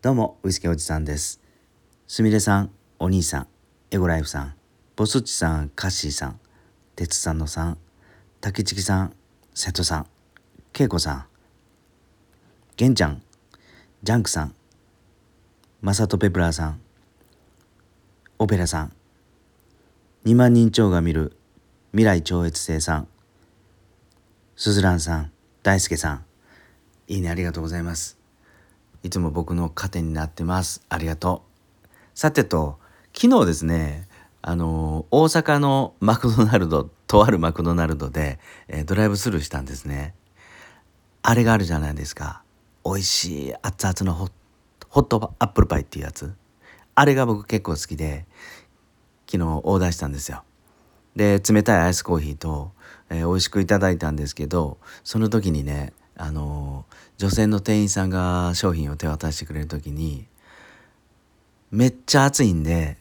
[0.00, 1.40] どうも、ウイスキーおじさんです。
[2.06, 3.48] すみれさん、お兄さん、
[3.90, 4.54] エゴライフさん、
[4.94, 6.40] ボスッチさん、カッシーさん、
[6.94, 7.78] 鉄さんのさん、
[8.40, 9.16] 竹チキさん、
[9.54, 10.06] 瀬戸さん、
[10.72, 11.26] 恵子さん、
[12.76, 13.22] 玄ちゃん、
[14.04, 14.54] ジャンクさん、
[15.82, 16.80] マサトペプラーさん、
[18.38, 18.92] オペラさん、
[20.26, 21.36] 2万人超が見る
[21.90, 23.08] 未来超越性さん、
[24.54, 25.32] すずらんさん、
[25.64, 26.24] 大輔さん、
[27.08, 28.17] いいね、ありがとうございます。
[29.02, 30.84] いつも僕の糧になってます。
[30.88, 31.44] ありがと
[31.84, 31.88] う。
[32.14, 32.78] さてと、
[33.14, 34.08] 昨日ですね、
[34.42, 40.14] あの、大阪のマクドナルド、とあるマクドナルドで、えー、ドライブスルーしたんですね。
[41.22, 42.42] あれがあるじゃないですか。
[42.84, 44.28] 美味しい熱々のホ
[44.88, 46.34] ホットアップルパイっていうやつ。
[46.94, 48.26] あれが僕結構好きで、
[49.26, 50.42] 昨日オーダーしたんですよ。
[51.16, 52.72] で、冷たいアイスコーヒーと、
[53.10, 56.84] えー、美味しくいただいたんですけど、その時にね、あの
[57.16, 60.26] 女性の店員さんが商品を手渡してくれる時に
[61.70, 62.98] めっちゃ暑いんで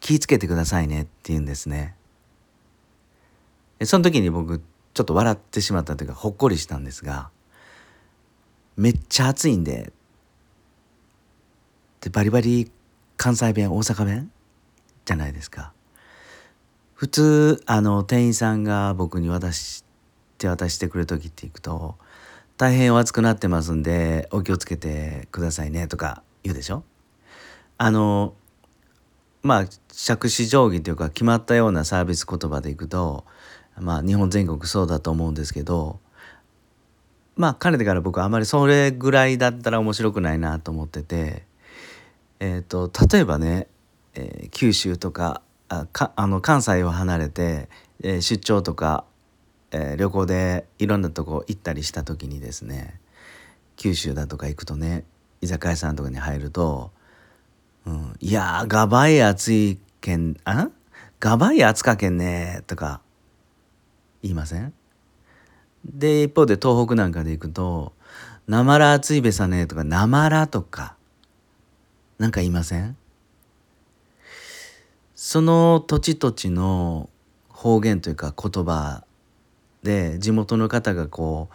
[0.00, 1.94] 気ぃつけてくださいねって言うんですね。
[3.84, 4.60] その時に僕
[4.94, 7.30] ちょっと笑ってしまったというかほっこりしたんですが
[8.76, 9.92] めっちゃ暑いんで
[12.00, 12.70] でバリバリ
[13.16, 14.30] 関西弁大阪弁
[15.04, 15.72] じゃないですか。
[16.94, 19.84] 普通あの店員さんが僕に渡し
[20.38, 21.96] 手渡してくれる時っていくと
[22.56, 26.84] 「大変お熱くなってますんでお気をつけてくださいね」とか言うでしょ？
[27.76, 28.34] あの
[29.42, 33.24] まあ杓子定規というか決まったようなサービス言葉でいくと
[33.80, 36.00] まあ日本全国そうだと思うんですけど
[37.36, 41.44] まあ彼でから僕はあまりそれぐらいだったら面白くないなと思ってて
[42.40, 43.68] えっ、ー、と例えばね、
[44.14, 47.68] えー、九州とかあかあの関西を離れて、
[48.02, 49.04] えー、出張とか
[49.70, 53.00] えー、旅行でいろんなとこ行ったりした時にですね
[53.76, 55.04] 九州だとか行くとね
[55.40, 56.90] 居酒屋さんとかに入ると
[57.86, 60.70] 「うん、いやーがばい暑いけんあ？
[61.20, 63.00] がばい暑かけんね」とか
[64.22, 64.72] 言いません？
[65.84, 67.92] で一方で東北なんかで行くと
[68.48, 70.96] 「なまら暑いべさね」とか「なまら」とか
[72.18, 72.96] なんか言いません？
[75.14, 77.10] その土地土地の
[77.48, 79.04] 方言というか言葉
[79.88, 81.54] で地元の方がこう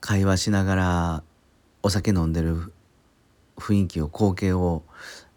[0.00, 1.22] 会話しながら
[1.82, 2.72] お酒飲んでる
[3.58, 4.82] 雰囲気を光景を、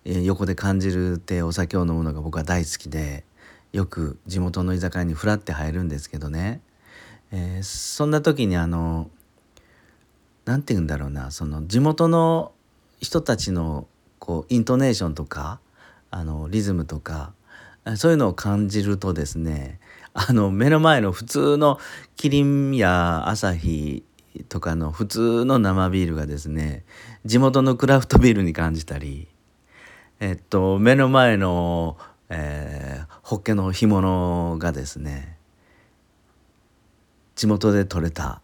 [0.06, 3.26] え横で感じるってお酒を飲むのが僕は大好きで
[3.74, 6.62] よく地元の居酒屋にふらって入るんですけどね、
[7.34, 9.10] えー、そんな時にあの
[10.46, 12.54] 何て言うんだろうなその地元の
[13.02, 13.88] 人たちの
[14.20, 15.60] こうイントネーションとか
[16.12, 17.34] あのリズムとか
[17.96, 19.80] そういうのを感じるとですね
[20.14, 21.80] あの目の前の普通の
[22.16, 24.04] キリンやアサヒ
[24.50, 26.84] とかの普通の生ビールがですね
[27.26, 29.28] 地元のクラフトビールに感じたり
[30.20, 31.98] えっと目の前の、
[32.30, 35.38] えー、ホッケの干物がですね
[37.36, 38.42] 地元で採れた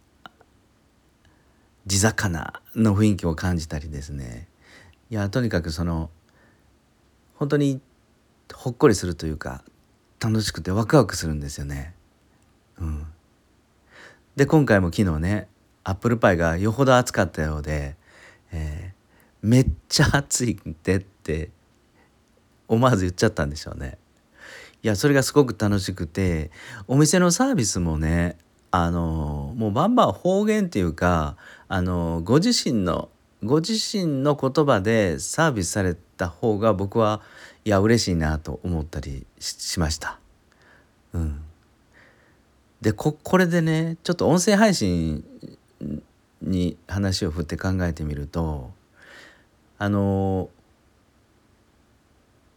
[1.86, 4.48] 地魚の雰囲気を感じたりですね。
[5.10, 6.08] いやとにかくその
[7.34, 7.80] 本当に
[8.54, 9.62] ほっこりするというか
[10.20, 11.94] 楽しくてワクワクするんですよね。
[12.78, 13.06] うん、
[14.36, 15.48] で今回も昨日ね
[15.84, 17.96] アップルパイがよほど暑かったようで、
[18.52, 21.50] えー、めっちゃ暑いってって
[22.68, 23.98] 思わず言っちゃったんでしょうね。
[24.82, 26.50] いやそれがすごく楽しくて
[26.88, 28.36] お店のサービスもね
[28.70, 31.36] あのもうバンバン方言っていうか
[31.68, 33.08] あのご自身の
[33.42, 37.20] ご自身の言葉でサービスされた方が僕は
[37.64, 40.18] いや嬉しいなと思ったりしました。
[41.14, 41.40] うん、
[42.80, 45.24] でこれでねちょっと音声配信
[46.42, 48.70] に話を振って考えてみると
[49.78, 50.50] あの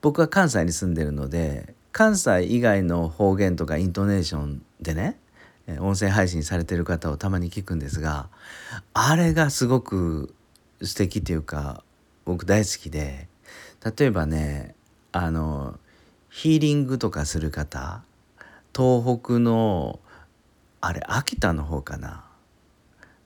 [0.01, 5.18] 僕は関西に住んでるので関西以外の方言とかイントネーションでね
[5.79, 8.29] 音声配信されてる方をたまに聞くんですが
[8.94, 10.34] あれがすごく
[10.81, 11.83] 素敵っていうか
[12.25, 13.27] 僕大好きで
[13.98, 14.75] 例えばね
[15.24, 15.80] あの
[16.30, 18.04] ヒーリングとかする方
[18.75, 20.00] 東北の
[20.81, 22.24] あれ秋田の方かな？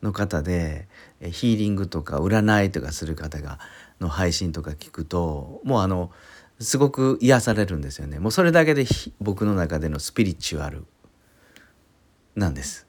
[0.02, 0.88] の方で
[1.22, 3.60] ヒーリングとか占いとかする方が
[4.00, 6.12] の配信とか聞くともうあの
[6.60, 8.20] すごく癒されるんですよね。
[8.20, 8.86] もうそれだけで
[9.20, 10.86] 僕の中でのスピリチュアル
[12.36, 12.88] なんです。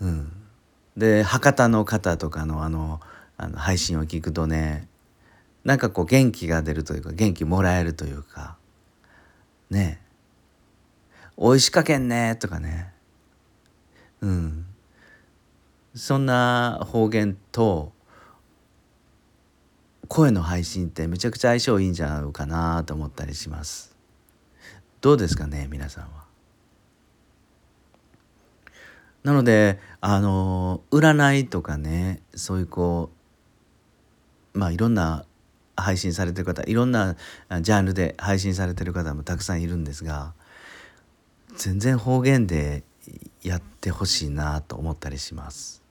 [0.00, 0.32] うん、
[0.96, 3.00] で博多の方とかのあの
[3.36, 4.88] あの配信を聞くとね
[5.68, 8.56] なんかこう元気が出るというか元気もらえるというか。
[9.68, 10.00] ね。
[11.36, 12.90] 美味しかけんねとかね。
[14.22, 14.64] うん。
[15.94, 17.92] そんな方言と
[20.08, 23.94] 声の配信ってめちゃくちゃ相性いいんじゃないかなと思ったりします。
[25.02, 26.24] どうですかね皆さんは。
[29.22, 33.10] なのであの占いとかねそういうこ
[34.54, 35.26] うまあいろんな
[35.80, 37.16] 配信されてる方いろんな
[37.60, 40.32] ジャンルで配信されてる方もたくさんいるんですが
[41.56, 42.82] 全然方言で
[43.42, 45.82] やってほしいなと思ったりします。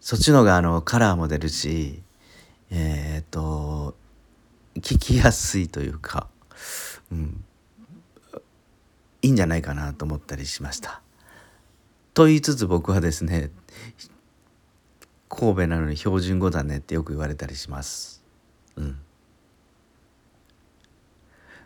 [0.00, 2.02] そっちの方があのカラーも出るし
[2.70, 3.94] えっ、と
[4.76, 6.28] 聞きやすいというか、
[7.12, 7.44] うん、
[9.22, 11.00] いいんじゃないかなと思ったりしました。
[12.14, 13.50] と言いつつ僕はですね
[15.28, 18.15] 神戸なのに標準語だねってよく言われたりします。
[18.76, 18.98] うん。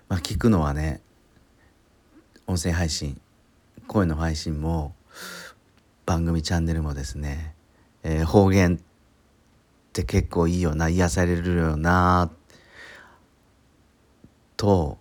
[0.08, 1.00] まあ聞くのはね
[2.46, 3.20] 音声配信
[3.86, 4.94] 声の配信も
[6.06, 7.54] 番組チャンネルもですね、
[8.02, 8.80] えー、方言っ
[9.92, 12.30] て結構いいよな癒されるよな
[14.56, 14.98] と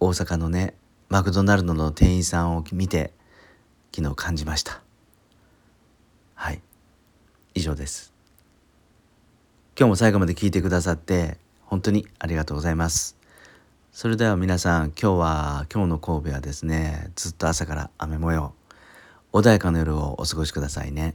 [0.00, 0.74] 大阪のね
[1.08, 3.12] マクドナルドの店員さんを見て
[3.94, 4.82] 昨日感じました。
[6.34, 6.60] はい。
[7.54, 8.17] 以上です。
[9.78, 13.16] 今日も最後まで聞いてくださって本当にありがとうございます。
[13.92, 18.54] それでは皆さん今日は今日の神戸はですねずっと朝から雨模様
[19.32, 21.14] 穏やかな夜をお過ごしくださいね。